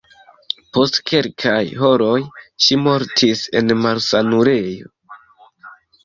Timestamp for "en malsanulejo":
3.59-4.89